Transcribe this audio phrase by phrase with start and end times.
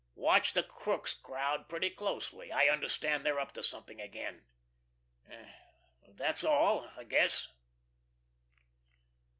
[0.15, 2.51] Watch the Crookes crowd pretty closely.
[2.51, 4.41] I understand they're up to something again.
[6.15, 7.47] That's all, I guess."